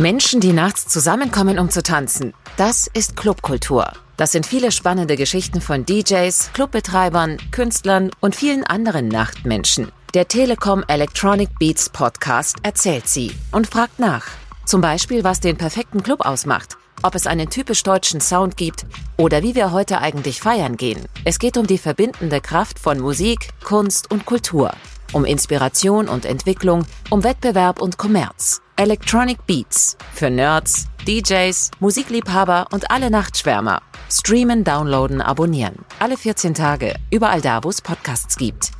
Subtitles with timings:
[0.00, 2.32] Menschen, die nachts zusammenkommen, um zu tanzen.
[2.56, 3.92] Das ist Clubkultur.
[4.16, 9.90] Das sind viele spannende Geschichten von DJs, Clubbetreibern, Künstlern und vielen anderen Nachtmenschen.
[10.14, 14.24] Der Telekom Electronic Beats Podcast erzählt sie und fragt nach.
[14.66, 18.86] Zum Beispiel, was den perfekten Club ausmacht, ob es einen typisch deutschen Sound gibt
[19.16, 21.06] oder wie wir heute eigentlich feiern gehen.
[21.24, 24.70] Es geht um die verbindende Kraft von Musik, Kunst und Kultur
[25.12, 28.60] um Inspiration und Entwicklung, um Wettbewerb und Kommerz.
[28.76, 33.82] Electronic Beats für Nerds, DJs, Musikliebhaber und alle Nachtschwärmer.
[34.10, 35.84] Streamen, downloaden, abonnieren.
[35.98, 38.70] Alle 14 Tage, überall da, wo es Podcasts gibt.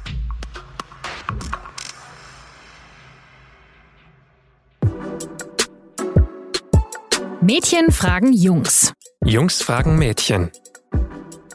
[7.40, 8.92] Mädchen fragen Jungs.
[9.24, 10.50] Jungs fragen Mädchen.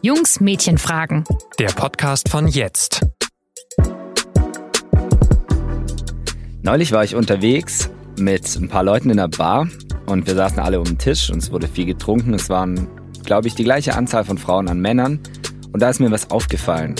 [0.01, 1.23] Jungs Mädchen fragen.
[1.59, 3.01] Der Podcast von jetzt.
[6.65, 9.67] Neulich war ich unterwegs mit ein paar Leuten in einer Bar
[10.05, 12.33] und wir saßen alle um den Tisch und es wurde viel getrunken.
[12.33, 12.87] Es waren,
[13.25, 15.19] glaube ich, die gleiche Anzahl von Frauen an Männern
[15.73, 16.95] und da ist mir was aufgefallen.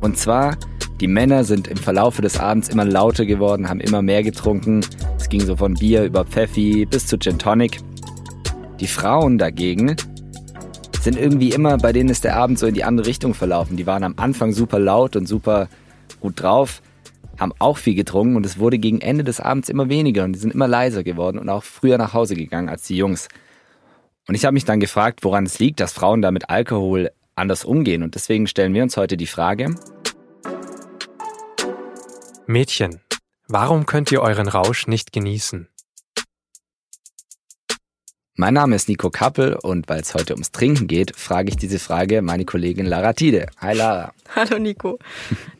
[0.00, 0.56] Und zwar,
[1.00, 4.82] die Männer sind im Verlaufe des Abends immer lauter geworden, haben immer mehr getrunken.
[5.18, 7.80] Es ging so von Bier über Pfeffi bis zu Gin Tonic.
[8.78, 9.96] Die Frauen dagegen
[11.00, 13.76] sind irgendwie immer, bei denen ist der Abend so in die andere Richtung verlaufen.
[13.76, 15.66] Die waren am Anfang super laut und super
[16.20, 16.80] gut drauf
[17.44, 20.38] haben auch viel getrunken und es wurde gegen Ende des Abends immer weniger und die
[20.38, 23.28] sind immer leiser geworden und auch früher nach Hause gegangen als die Jungs.
[24.26, 27.64] Und ich habe mich dann gefragt, woran es liegt, dass Frauen da mit Alkohol anders
[27.64, 29.74] umgehen und deswegen stellen wir uns heute die Frage.
[32.46, 33.00] Mädchen,
[33.46, 35.68] warum könnt ihr euren Rausch nicht genießen?
[38.36, 41.78] Mein Name ist Nico Kappel und weil es heute ums Trinken geht, frage ich diese
[41.78, 43.46] Frage meine Kollegin Lara Tide.
[43.60, 44.12] Hi Lara.
[44.34, 44.98] Hallo Nico.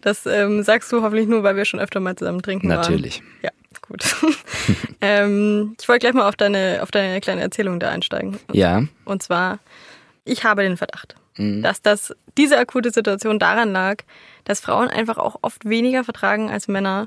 [0.00, 3.20] Das ähm, sagst du hoffentlich nur, weil wir schon öfter mal zusammen trinken Natürlich.
[3.20, 3.28] waren.
[3.42, 3.50] Ja,
[3.80, 4.16] gut.
[5.00, 8.40] ähm, ich wollte gleich mal auf deine, auf deine kleine Erzählung da einsteigen.
[8.52, 8.82] Ja.
[9.04, 9.60] Und zwar,
[10.24, 11.62] ich habe den Verdacht, mhm.
[11.62, 13.98] dass das, diese akute Situation daran lag,
[14.42, 17.06] dass Frauen einfach auch oft weniger vertragen als Männer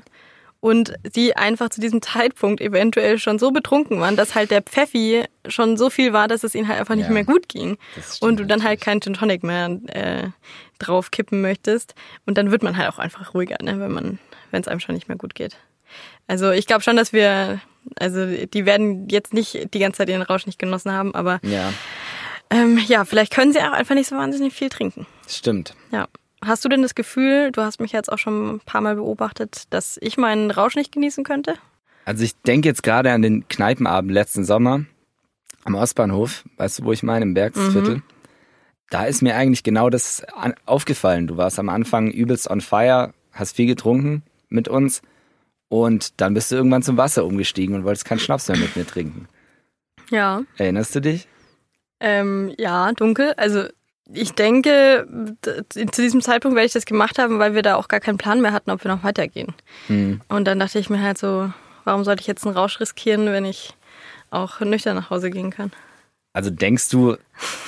[0.60, 5.24] und sie einfach zu diesem Zeitpunkt eventuell schon so betrunken waren, dass halt der Pfeffi
[5.46, 7.78] schon so viel war, dass es ihnen halt einfach nicht ja, mehr gut ging
[8.20, 10.28] und du dann halt keinen Gin Tonic mehr äh,
[10.78, 11.94] drauf kippen möchtest
[12.26, 14.18] und dann wird man halt auch einfach ruhiger, ne, wenn man
[14.50, 15.58] wenn es einem schon nicht mehr gut geht.
[16.26, 17.60] Also ich glaube schon, dass wir
[17.96, 21.72] also die werden jetzt nicht die ganze Zeit ihren Rausch nicht genossen haben, aber ja.
[22.50, 25.06] Ähm, ja, vielleicht können sie auch einfach nicht so wahnsinnig viel trinken.
[25.28, 25.74] Stimmt.
[25.92, 26.08] Ja.
[26.44, 29.64] Hast du denn das Gefühl, du hast mich jetzt auch schon ein paar Mal beobachtet,
[29.70, 31.54] dass ich meinen Rausch nicht genießen könnte?
[32.04, 34.84] Also ich denke jetzt gerade an den Kneipenabend letzten Sommer
[35.64, 37.96] am Ostbahnhof, weißt du, wo ich meine, im Bergsviertel.
[37.96, 38.02] Mhm.
[38.90, 40.22] Da ist mir eigentlich genau das
[40.64, 41.26] aufgefallen.
[41.26, 45.02] Du warst am Anfang übelst on fire, hast viel getrunken mit uns
[45.68, 48.86] und dann bist du irgendwann zum Wasser umgestiegen und wolltest keinen Schnaps mehr mit mir
[48.86, 49.28] trinken.
[50.10, 50.42] Ja.
[50.56, 51.28] Erinnerst du dich?
[52.00, 53.34] Ähm, ja, dunkel.
[53.36, 53.64] Also
[54.12, 55.06] ich denke,
[55.42, 58.40] zu diesem Zeitpunkt werde ich das gemacht haben, weil wir da auch gar keinen Plan
[58.40, 59.54] mehr hatten, ob wir noch weitergehen.
[59.88, 60.20] Mhm.
[60.28, 61.52] Und dann dachte ich mir halt so,
[61.84, 63.74] warum sollte ich jetzt einen Rausch riskieren, wenn ich
[64.30, 65.72] auch nüchtern nach Hause gehen kann?
[66.32, 67.16] Also denkst du,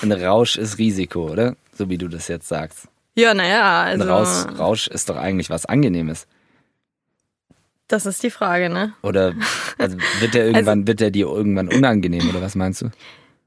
[0.02, 1.56] ein Rausch ist Risiko, oder?
[1.72, 2.88] So wie du das jetzt sagst.
[3.14, 4.04] Ja, naja, also.
[4.04, 6.26] Ein Rausch, Rausch ist doch eigentlich was Angenehmes.
[7.88, 8.92] Das ist die Frage, ne?
[9.02, 9.34] Oder
[9.76, 12.90] also wird der irgendwann, also, wird der dir irgendwann unangenehm, oder was meinst du?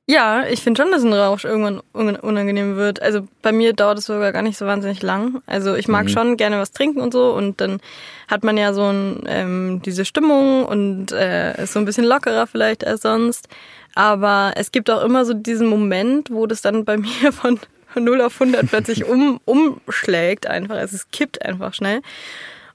[0.06, 1.80] Ja, ich finde schon, dass ein Rausch irgendwann
[2.18, 3.02] unangenehm wird.
[3.02, 5.41] Also bei mir dauert es sogar gar nicht so wahnsinnig lang.
[5.46, 6.09] Also ich mag mhm.
[6.09, 7.80] schon gerne was trinken und so und dann
[8.28, 12.47] hat man ja so ein, ähm, diese Stimmung und äh, ist so ein bisschen lockerer
[12.47, 13.47] vielleicht als sonst.
[13.96, 17.59] Aber es gibt auch immer so diesen Moment, wo das dann bei mir von
[17.96, 20.75] 0 auf 100 plötzlich um, umschlägt einfach.
[20.75, 22.02] Also es kippt einfach schnell.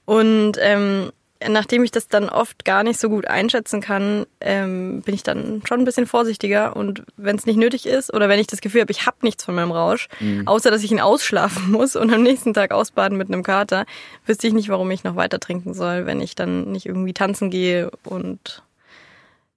[0.07, 1.11] Und ähm,
[1.47, 5.63] nachdem ich das dann oft gar nicht so gut einschätzen kann, ähm, bin ich dann
[5.67, 6.75] schon ein bisschen vorsichtiger.
[6.75, 9.45] Und wenn es nicht nötig ist oder wenn ich das Gefühl habe, ich habe nichts
[9.45, 10.49] von meinem Rausch, mhm.
[10.49, 13.87] außer dass ich ihn ausschlafen muss und am nächsten Tag ausbaden mit einem Kater,
[14.27, 17.51] wüsste ich nicht, warum ich noch weiter trinken soll, wenn ich dann nicht irgendwie tanzen
[17.51, 18.63] gehe und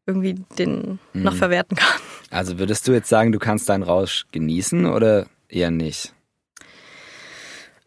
[0.06, 1.24] irgendwie den mhm.
[1.24, 2.02] noch verwerten kann.
[2.30, 6.14] Also würdest du jetzt sagen, du kannst deinen Rausch genießen oder eher nicht?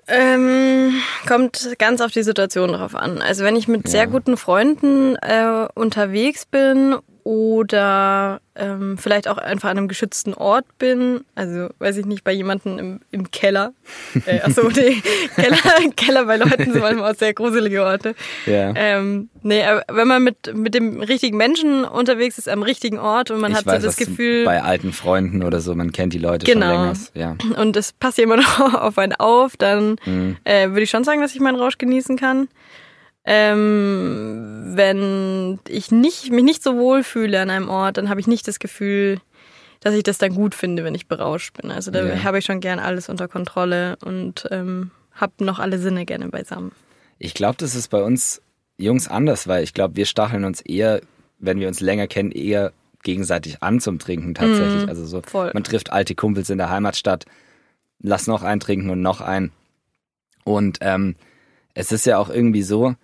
[0.07, 0.93] Ähm,
[1.27, 3.21] kommt ganz auf die Situation drauf an.
[3.21, 3.91] Also wenn ich mit ja.
[3.91, 10.67] sehr guten Freunden äh, unterwegs bin oder ähm, vielleicht auch einfach an einem geschützten Ort
[10.79, 13.73] bin, also weiß ich nicht, bei jemandem im, im Keller.
[14.27, 15.03] Äh, achso, nee,
[15.35, 15.57] Keller,
[15.97, 18.15] Keller bei Leuten sind manchmal auch sehr gruselige Orte.
[18.47, 18.73] Ja.
[18.77, 23.31] Ähm, nee, aber wenn man mit, mit dem richtigen Menschen unterwegs ist, am richtigen Ort
[23.31, 24.45] und man ich hat weiß, so das Gefühl.
[24.45, 26.95] Bei alten Freunden oder so, man kennt die Leute genau.
[26.95, 27.37] schon länger.
[27.55, 27.61] Ja.
[27.61, 30.37] Und es passt ja immer noch auf einen auf, dann mhm.
[30.45, 32.49] äh, würde ich schon sagen, dass ich meinen Rausch genießen kann.
[33.27, 38.27] Ähm, wenn ich nicht, mich nicht so wohl fühle an einem Ort, dann habe ich
[38.27, 39.21] nicht das Gefühl,
[39.81, 41.71] dass ich das dann gut finde, wenn ich berauscht bin.
[41.71, 42.25] Also da Ja.
[42.25, 46.73] habe ich schon gern alles unter Kontrolle und ähm, habe noch alle Sinne gerne beisammen.
[47.19, 48.43] Ich glaube, das ist bei uns
[48.77, 51.01] Jungs anders, weil ich glaube, wir stacheln uns eher,
[51.39, 52.73] wenn wir uns länger kennen, eher
[53.03, 54.83] gegenseitig an zum Trinken tatsächlich.
[54.83, 55.51] Mhm, also so, voll.
[55.55, 57.27] man trifft alte Kumpels in der Heimatstadt,
[58.01, 59.53] lass noch einen trinken und noch einen.
[60.45, 61.15] Und ähm,
[61.75, 62.95] es ist ja auch irgendwie so,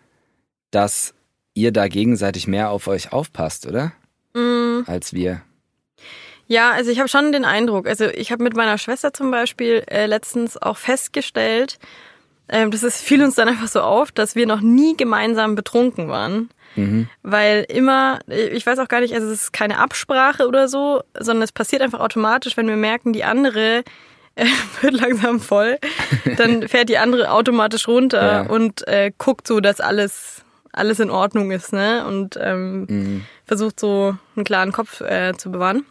[0.70, 1.14] dass
[1.54, 3.92] ihr da gegenseitig mehr auf euch aufpasst, oder?
[4.34, 4.82] Mm.
[4.86, 5.42] Als wir.
[6.46, 9.84] Ja, also ich habe schon den Eindruck, also ich habe mit meiner Schwester zum Beispiel
[9.88, 11.78] äh, letztens auch festgestellt,
[12.48, 16.08] ähm, das ist fiel uns dann einfach so auf, dass wir noch nie gemeinsam betrunken
[16.08, 16.50] waren.
[16.76, 17.08] Mhm.
[17.22, 21.42] Weil immer, ich weiß auch gar nicht, also es ist keine Absprache oder so, sondern
[21.42, 23.82] es passiert einfach automatisch, wenn wir merken, die andere
[24.34, 24.46] äh,
[24.80, 25.78] wird langsam voll,
[26.36, 28.40] dann fährt die andere automatisch runter Ja.
[28.42, 32.04] und äh, guckt so, dass alles alles in Ordnung ist, ne?
[32.06, 33.24] Und ähm, Mhm.
[33.44, 35.84] versucht so einen klaren Kopf äh, zu bewahren.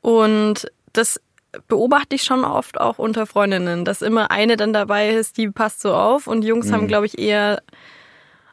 [0.00, 1.20] Und das
[1.68, 5.80] beobachte ich schon oft auch unter Freundinnen, dass immer eine dann dabei ist, die passt
[5.80, 6.72] so auf und die Jungs Mhm.
[6.74, 7.62] haben, glaube ich, eher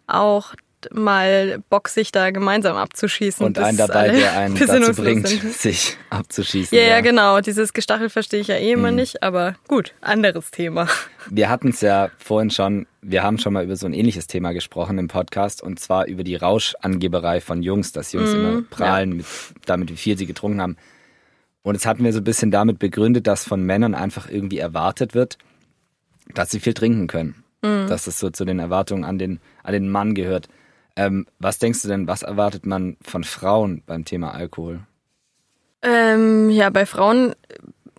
[0.08, 0.54] auch
[0.94, 3.46] mal Bock, sich da gemeinsam abzuschießen.
[3.46, 5.54] Und einen dabei, der einen dazu bringt, sind.
[5.54, 6.78] sich abzuschießen.
[6.78, 7.42] Ja, ja, genau.
[7.42, 8.80] Dieses Gestachel verstehe ich ja eh Mhm.
[8.80, 10.88] immer nicht, aber gut, anderes Thema.
[11.30, 14.52] Wir hatten es ja vorhin schon, wir haben schon mal über so ein ähnliches Thema
[14.54, 19.18] gesprochen im Podcast und zwar über die Rauschangeberei von Jungs, dass Jungs Mhm, immer prahlen
[19.18, 19.26] mit,
[19.66, 20.78] damit, wie viel sie getrunken haben.
[21.62, 25.14] Und das hatten wir so ein bisschen damit begründet, dass von Männern einfach irgendwie erwartet
[25.14, 25.38] wird,
[26.34, 27.44] dass sie viel trinken können.
[27.62, 27.88] Mhm.
[27.88, 30.48] Dass es so zu den Erwartungen an den, an den Mann gehört.
[31.00, 34.82] Ähm, was denkst du denn, was erwartet man von Frauen beim Thema Alkohol?
[35.82, 37.36] Ähm, ja, bei Frauen, äh,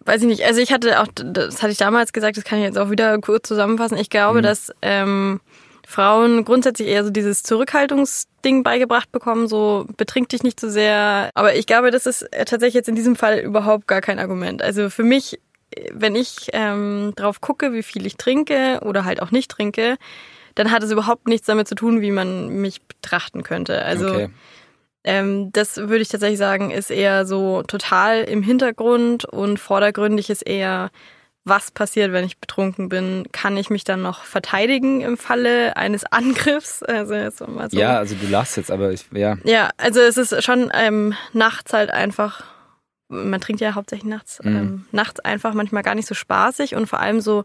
[0.04, 0.44] weiß ich nicht.
[0.44, 3.18] Also ich hatte auch, das hatte ich damals gesagt, das kann ich jetzt auch wieder
[3.18, 3.96] kurz zusammenfassen.
[3.96, 5.40] Ich glaube, dass ähm,
[5.88, 11.30] Frauen grundsätzlich eher so dieses Zurückhaltungsding beigebracht bekommen, so betrink dich nicht zu sehr.
[11.32, 14.60] Aber ich glaube, das ist äh, tatsächlich jetzt in diesem Fall überhaupt gar kein Argument.
[14.60, 19.22] Also für mich, äh, wenn ich ähm, drauf gucke, wie viel ich trinke oder halt
[19.22, 19.96] auch nicht trinke,
[20.60, 23.82] dann hat es überhaupt nichts damit zu tun, wie man mich betrachten könnte.
[23.82, 24.28] Also okay.
[25.04, 30.42] ähm, das würde ich tatsächlich sagen, ist eher so total im Hintergrund und vordergründig ist
[30.42, 30.90] eher,
[31.44, 33.24] was passiert, wenn ich betrunken bin?
[33.32, 36.82] Kann ich mich dann noch verteidigen im Falle eines Angriffs?
[36.82, 37.78] Also jetzt mal so.
[37.78, 39.38] Ja, also du lachst jetzt, aber ich, ja.
[39.44, 42.44] Ja, also es ist schon ähm, nachts halt einfach,
[43.08, 44.56] man trinkt ja hauptsächlich nachts, Mhm.
[44.56, 47.44] ähm, nachts einfach manchmal gar nicht so spaßig und vor allem so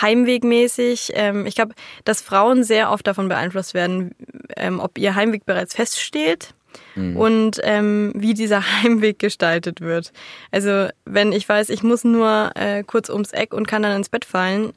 [0.00, 1.12] heimwegmäßig.
[1.14, 1.74] Ähm, ich glaube,
[2.04, 4.14] dass Frauen sehr oft davon beeinflusst werden,
[4.56, 6.54] ähm, ob ihr Heimweg bereits feststeht
[6.94, 7.16] Mhm.
[7.18, 10.12] und ähm, wie dieser Heimweg gestaltet wird.
[10.50, 14.08] Also wenn ich weiß, ich muss nur äh, kurz ums Eck und kann dann ins
[14.08, 14.72] Bett fallen,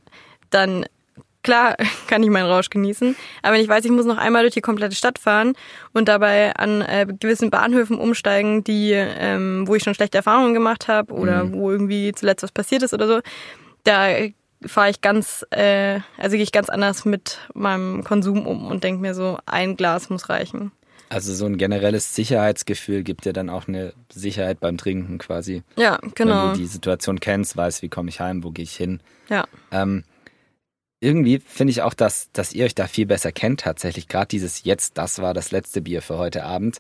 [0.50, 0.86] dann
[1.42, 1.76] klar
[2.08, 3.16] kann ich meinen Rausch genießen.
[3.44, 5.54] Aber wenn ich weiß, ich muss noch einmal durch die komplette Stadt fahren
[5.94, 10.90] und dabei an äh, gewissen Bahnhöfen umsteigen, die, ähm, wo ich schon schlechte Erfahrungen gemacht
[10.90, 13.20] habe oder wo irgendwie zuletzt was passiert ist oder so,
[13.86, 14.08] da
[14.68, 19.02] fahre ich ganz, äh, also gehe ich ganz anders mit meinem Konsum um und denke
[19.02, 20.72] mir so, ein Glas muss reichen.
[21.10, 25.64] Also so ein generelles Sicherheitsgefühl gibt dir dann auch eine Sicherheit beim Trinken quasi.
[25.76, 26.48] Ja, genau.
[26.48, 29.02] Wenn du die Situation kennst, weißt, wie komme ich heim, wo gehe ich hin.
[29.30, 29.46] Ja.
[29.72, 30.04] Ähm,
[31.00, 34.08] irgendwie finde ich auch, dass, dass ihr euch da viel besser kennt tatsächlich.
[34.08, 36.80] Gerade dieses Jetzt, das war das letzte Bier für heute Abend.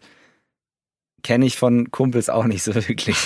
[1.25, 3.17] Kenne ich von Kumpels auch nicht so wirklich.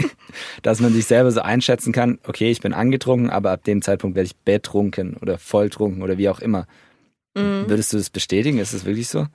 [0.62, 4.16] dass man sich selber so einschätzen kann, okay, ich bin angetrunken, aber ab dem Zeitpunkt
[4.16, 6.66] werde ich betrunken oder volltrunken oder wie auch immer.
[7.36, 7.64] Mhm.
[7.68, 8.58] Würdest du das bestätigen?
[8.58, 9.26] Ist es wirklich so?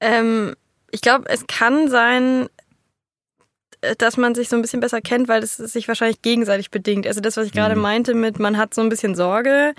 [0.00, 0.54] Ähm,
[0.90, 2.48] ich glaube, es kann sein,
[3.82, 7.06] äh, dass man sich so ein bisschen besser kennt, weil es sich wahrscheinlich gegenseitig bedingt.
[7.06, 7.82] Also das, was ich gerade Mhm.
[7.82, 9.74] meinte mit, man hat so ein bisschen Sorge,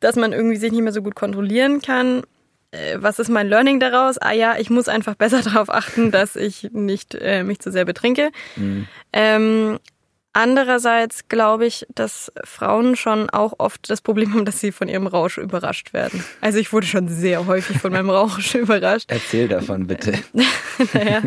[0.00, 2.24] dass man irgendwie sich nicht mehr so gut kontrollieren kann.
[2.72, 4.18] Äh, Was ist mein Learning daraus?
[4.18, 7.84] Ah ja, ich muss einfach besser darauf achten, dass ich nicht äh, mich zu sehr
[7.84, 8.30] betrinke.
[8.56, 8.86] Mhm.
[9.12, 9.78] Ähm,
[10.32, 15.06] andererseits glaube ich, dass Frauen schon auch oft das Problem haben, dass sie von ihrem
[15.06, 16.22] Rausch überrascht werden.
[16.40, 19.06] Also ich wurde schon sehr häufig von meinem Rausch überrascht.
[19.10, 20.12] Erzähl davon bitte.
[20.92, 21.22] naja,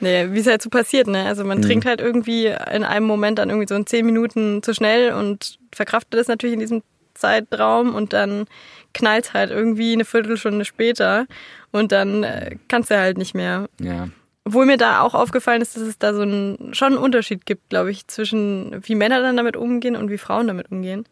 [0.00, 1.26] naja, wie es halt so passiert, ne?
[1.26, 1.62] Also man Mhm.
[1.62, 5.58] trinkt halt irgendwie in einem Moment dann irgendwie so in zehn Minuten zu schnell und
[5.72, 6.82] verkraftet das natürlich in diesem
[7.20, 8.46] Zeitraum und dann
[8.94, 11.26] knallt halt irgendwie eine Viertelstunde später
[11.70, 13.68] und dann äh, kannst du halt nicht mehr.
[13.80, 14.08] Ja.
[14.44, 17.68] Obwohl mir da auch aufgefallen ist, dass es da so einen, schon einen Unterschied gibt,
[17.68, 21.04] glaube ich, zwischen wie Männer dann damit umgehen und wie Frauen damit umgehen.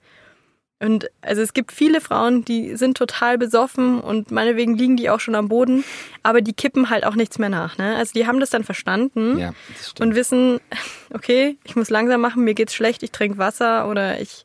[0.81, 5.19] Und also es gibt viele Frauen, die sind total besoffen und meinetwegen liegen die auch
[5.19, 5.85] schon am Boden,
[6.23, 7.79] aber die kippen halt auch nichts mehr nach.
[7.79, 7.97] Ne?
[7.97, 10.61] Also die haben das dann verstanden Ja, das und wissen,
[11.13, 14.45] okay, ich muss langsam machen, mir geht's schlecht, ich trinke Wasser oder ich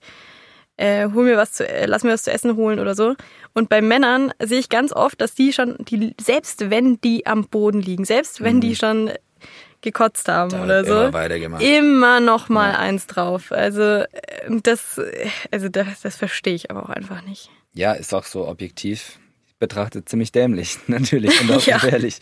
[0.77, 3.15] äh, hol mir was zu, äh, lass mir was zu essen holen oder so.
[3.53, 7.47] Und bei Männern sehe ich ganz oft, dass die schon, die, selbst wenn die am
[7.47, 9.11] Boden liegen, selbst wenn die schon
[9.81, 11.11] gekotzt haben Da oder so,
[11.59, 13.51] immer noch mal eins drauf.
[13.51, 14.03] Also
[14.45, 14.99] ähm, das,
[15.51, 17.49] also das, das verstehe ich aber auch einfach nicht.
[17.73, 19.19] Ja, ist auch so objektiv
[19.59, 21.77] betrachtet ziemlich dämlich, natürlich und auch Ja.
[21.77, 22.19] gefährlich.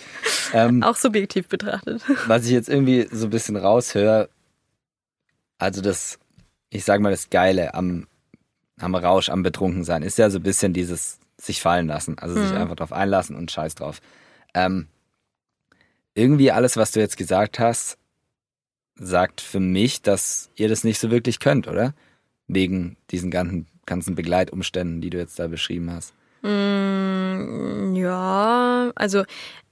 [0.54, 2.04] Ähm, Auch subjektiv betrachtet.
[2.28, 4.30] was ich jetzt irgendwie so ein bisschen raushöre,
[5.58, 6.20] also das,
[6.70, 8.08] ich sag mal, das Geile am,
[8.84, 12.52] am Rausch, am Betrunkensein, ist ja so ein bisschen dieses sich fallen lassen, also sich
[12.52, 12.58] Mhm.
[12.58, 14.00] einfach drauf einlassen und scheiß drauf.
[14.54, 14.88] Ähm,
[16.14, 17.98] irgendwie alles, was du jetzt gesagt hast,
[18.96, 21.94] sagt für mich, dass ihr das nicht so wirklich könnt, oder?
[22.48, 26.14] Wegen diesen ganzen, ganzen Begleitumständen, die du jetzt da beschrieben hast.
[26.44, 29.24] Mm, ja, also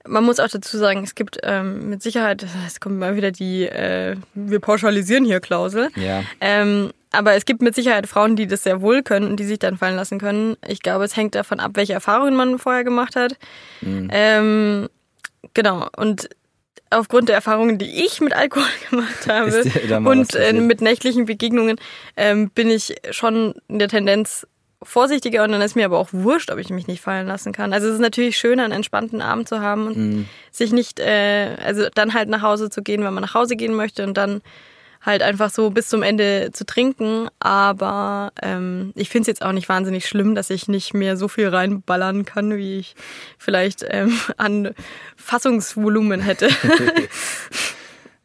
[0.06, 3.64] man muss auch dazu sagen, es gibt ähm, mit Sicherheit, es kommt mal wieder die,
[3.66, 5.90] äh, wir pauschalisieren hier Klausel.
[5.96, 6.22] Ja.
[6.40, 9.58] Ähm, aber es gibt mit Sicherheit Frauen, die das sehr wohl können und die sich
[9.58, 10.56] dann fallen lassen können.
[10.66, 13.36] Ich glaube, es hängt davon ab, welche Erfahrungen man vorher gemacht hat.
[13.80, 14.08] Mhm.
[14.12, 14.88] Ähm,
[15.54, 15.88] genau.
[15.96, 16.28] Und
[16.90, 19.62] aufgrund der Erfahrungen, die ich mit Alkohol gemacht habe
[20.10, 21.76] und äh, mit nächtlichen Begegnungen,
[22.16, 24.46] ähm, bin ich schon in der Tendenz
[24.82, 27.74] vorsichtiger und dann ist mir aber auch wurscht, ob ich mich nicht fallen lassen kann.
[27.74, 30.26] Also es ist natürlich schöner, einen entspannten Abend zu haben und Mhm.
[30.50, 33.74] sich nicht, äh, also dann halt nach Hause zu gehen, wenn man nach Hause gehen
[33.74, 34.40] möchte und dann
[35.00, 37.28] halt einfach so bis zum Ende zu trinken.
[37.38, 41.28] Aber ähm, ich finde es jetzt auch nicht wahnsinnig schlimm, dass ich nicht mehr so
[41.28, 42.94] viel reinballern kann, wie ich
[43.38, 44.74] vielleicht ähm, an
[45.16, 46.48] Fassungsvolumen hätte.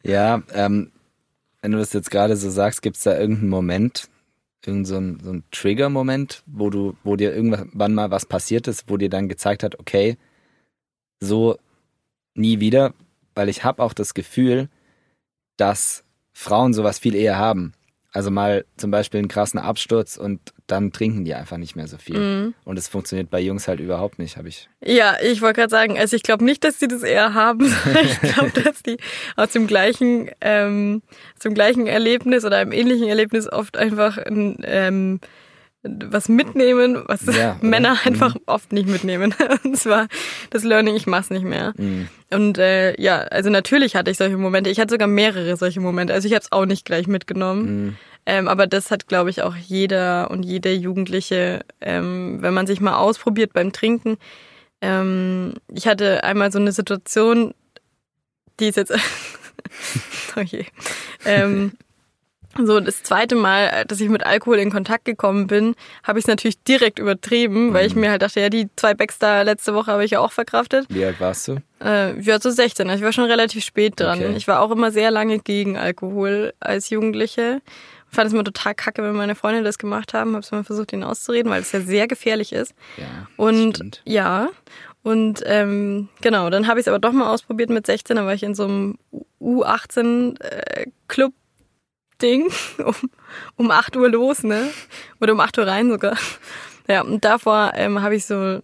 [0.06, 0.92] Ja, ähm,
[1.62, 4.08] wenn du das jetzt gerade so sagst, gibt es da irgendeinen Moment,
[4.64, 9.10] ein, so ein Trigger-Moment, wo du, wo dir irgendwann mal was passiert ist, wo dir
[9.10, 10.16] dann gezeigt hat, okay,
[11.18, 11.58] so
[12.34, 12.94] nie wieder,
[13.34, 14.68] weil ich habe auch das Gefühl,
[15.56, 16.04] dass
[16.38, 17.72] Frauen sowas viel eher haben.
[18.12, 21.96] Also mal zum Beispiel einen krassen Absturz und dann trinken die einfach nicht mehr so
[21.96, 22.18] viel.
[22.18, 22.54] Mhm.
[22.64, 24.68] Und es funktioniert bei Jungs halt überhaupt nicht, habe ich.
[24.84, 27.64] Ja, ich wollte gerade sagen, also ich glaube nicht, dass die das eher haben.
[28.02, 28.98] ich glaube, dass die
[29.36, 31.00] aus dem gleichen, ähm,
[31.34, 35.20] aus dem gleichen Erlebnis oder einem ähnlichen Erlebnis oft einfach ein, ähm,
[36.04, 37.56] was mitnehmen, was Ja?
[37.62, 39.34] Männer einfach oft nicht mitnehmen.
[39.64, 40.08] Und zwar
[40.50, 41.74] das Learning, ich mach's nicht mehr.
[41.76, 42.08] Mhm.
[42.30, 44.70] Und äh, ja, also natürlich hatte ich solche Momente.
[44.70, 46.12] Ich hatte sogar mehrere solche Momente.
[46.12, 47.84] Also ich habe es auch nicht gleich mitgenommen.
[47.84, 47.96] Mhm.
[48.26, 52.80] Ähm, aber das hat, glaube ich, auch jeder und jede Jugendliche, ähm, wenn man sich
[52.80, 54.16] mal ausprobiert beim Trinken.
[54.80, 57.54] Ähm, ich hatte einmal so eine Situation,
[58.58, 58.92] die ist jetzt.
[60.44, 60.64] je.
[61.24, 61.72] Ähm,
[62.64, 66.28] so, das zweite Mal, dass ich mit Alkohol in Kontakt gekommen bin, habe ich es
[66.28, 69.92] natürlich direkt übertrieben, weil ich mir halt dachte, ja, die zwei Becks da letzte Woche
[69.92, 70.86] habe ich ja auch verkraftet.
[70.88, 71.56] Wie alt warst du?
[71.82, 72.88] Äh, ja, so 16.
[72.88, 74.18] Also ich war schon relativ spät dran.
[74.18, 74.34] Okay.
[74.36, 77.60] Ich war auch immer sehr lange gegen Alkohol als Jugendliche.
[78.08, 80.32] Fand es immer total kacke, wenn meine Freunde das gemacht haben.
[80.32, 82.72] Habe es mal versucht, ihnen auszureden, weil es ja sehr gefährlich ist.
[82.96, 83.26] Ja.
[83.36, 84.02] Und stimmt.
[84.04, 84.48] ja,
[85.06, 88.16] und ähm, genau, dann habe ich es aber doch mal ausprobiert mit 16.
[88.16, 88.98] Da war ich in so einem
[92.16, 92.48] U18-Club-Ding
[92.84, 92.94] um,
[93.56, 94.70] um 8 Uhr los, ne?
[95.20, 96.16] Oder um 8 Uhr rein sogar.
[96.88, 98.60] Ja, und davor ähm, habe ich so, äh,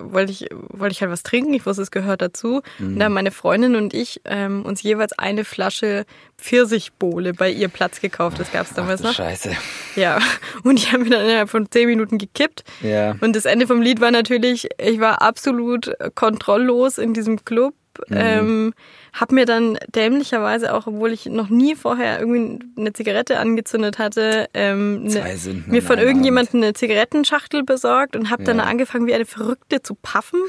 [0.00, 2.62] wollte ich, wollte ich halt was trinken, ich wusste, es gehört dazu.
[2.78, 6.06] Und da haben meine Freundin und ich ähm, uns jeweils eine Flasche
[6.38, 8.40] Pfirsichbowle bei ihr Platz gekauft.
[8.40, 9.12] Das gab es damals Ach, noch.
[9.12, 9.50] Scheiße.
[9.94, 10.20] Ja,
[10.62, 12.64] und die haben wir dann innerhalb von 10 Minuten gekippt.
[12.80, 13.14] Ja.
[13.20, 17.74] Und das Ende vom Lied war natürlich, ich war absolut kontrolllos in diesem Club.
[18.08, 18.16] Mhm.
[18.16, 18.74] Ähm,
[19.16, 24.48] hab mir dann dämlicherweise auch, obwohl ich noch nie vorher irgendwie eine Zigarette angezündet hatte,
[24.54, 28.64] ähm, ne, Sünden mir von irgendjemandem eine Zigarettenschachtel besorgt und habe dann Ja.
[28.64, 30.40] angefangen, wie eine Verrückte zu paffen.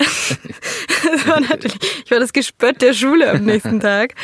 [1.26, 1.40] war
[2.04, 4.14] ich war das Gespött der Schule am nächsten Tag.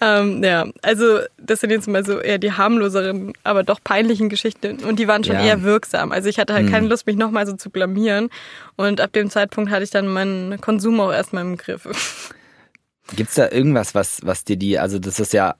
[0.00, 4.82] Ähm, ja, also das sind jetzt mal so eher die harmloseren, aber doch peinlichen Geschichten
[4.84, 5.44] und die waren schon Ja.
[5.44, 6.12] eher wirksam.
[6.12, 6.70] Also ich hatte halt Mhm.
[6.72, 8.30] keine Lust, mich nochmal so zu blamieren
[8.76, 12.32] und ab dem Zeitpunkt hatte ich dann meinen Konsum auch erstmal im Griff.
[13.14, 15.54] Gibt's da irgendwas, was, was dir die, also das ist ja,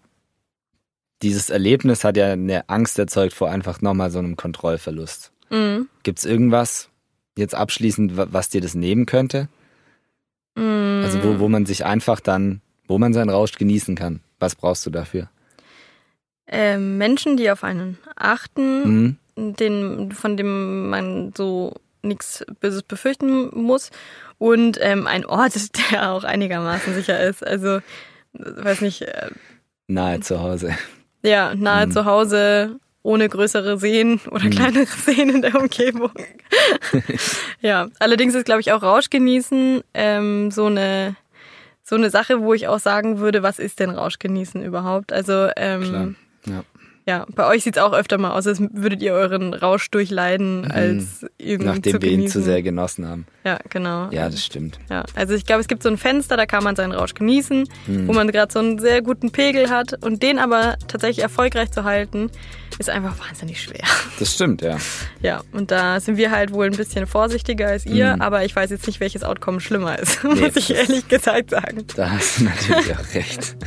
[1.22, 5.32] dieses Erlebnis hat ja eine Angst erzeugt vor einfach nochmal so einem Kontrollverlust.
[5.50, 5.88] Mhm.
[6.02, 6.88] Gibt's irgendwas,
[7.36, 9.48] jetzt abschließend, wa- was dir das nehmen könnte?
[10.56, 11.02] Mhm.
[11.04, 14.20] Also wo, wo man sich einfach dann, wo man seinen Rausch genießen kann.
[14.40, 15.30] Was brauchst du dafür?
[16.48, 19.54] Ähm, Menschen, die auf einen achten, Mhm.
[19.54, 21.74] den, von dem man so
[22.06, 23.90] nichts Böses befürchten muss
[24.38, 25.54] und ähm, ein Ort,
[25.92, 27.46] der auch einigermaßen sicher ist.
[27.46, 27.80] Also,
[28.34, 29.30] weiß nicht, äh,
[29.88, 30.74] Nahe zu Hause.
[31.22, 31.90] ja, nahe Mhm.
[31.92, 34.50] zu Hause, ohne größere Seen oder Mhm.
[34.50, 36.10] kleinere Seen in der Umgebung.
[37.60, 41.16] ja, allerdings ist, glaube ich, auch Rausch genießen ähm, so eine
[41.88, 45.12] so eine Sache, wo ich auch sagen würde, was ist denn Rausch genießen überhaupt?
[45.12, 45.52] Also Klar.
[45.56, 46.64] ähm, Ja.
[47.08, 51.24] Ja, bei euch sieht's auch öfter mal aus, als würdet ihr euren Rausch durchleiden, als
[51.38, 53.26] ihn Nachdem zu wir ihn zu sehr genossen haben.
[53.44, 54.08] Ja, genau.
[54.10, 54.80] Ja, das stimmt.
[54.90, 57.68] Ja, also ich glaube, es gibt so ein Fenster, da kann man seinen Rausch genießen,
[57.86, 58.08] Hm.
[58.08, 61.84] wo man gerade so einen sehr guten Pegel hat und den aber tatsächlich erfolgreich zu
[61.84, 62.28] halten,
[62.80, 63.84] ist einfach wahnsinnig schwer.
[64.18, 64.78] Das stimmt, ja.
[65.20, 68.70] Ja, und da sind wir halt wohl ein bisschen vorsichtiger als ihr, aber ich weiß
[68.70, 71.84] jetzt nicht, welches Outcome schlimmer ist, muss ich ehrlich gesagt sagen.
[71.94, 73.56] Da hast du natürlich auch recht.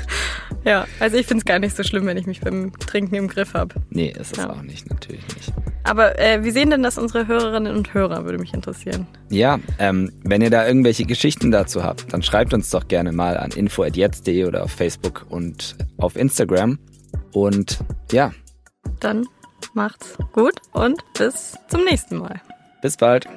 [0.65, 3.53] Ja, also ich find's gar nicht so schlimm, wenn ich mich beim Trinken im Griff
[3.53, 3.75] habe.
[3.89, 4.49] Nee, ist es Ja.
[4.51, 5.53] auch nicht, natürlich nicht.
[5.83, 9.07] Aber äh, wie sehen denn das unsere Hörerinnen und Hörer, würde mich interessieren.
[9.29, 13.37] Ja, ähm, wenn ihr da irgendwelche Geschichten dazu habt, dann schreibt uns doch gerne mal
[13.37, 16.77] an info.jetzt.de oder auf Facebook und auf Instagram.
[17.33, 17.79] Und
[18.11, 18.31] ja,
[18.99, 19.25] Dann
[19.73, 22.41] macht's gut und bis zum nächsten Mal.
[22.81, 23.27] bis bald.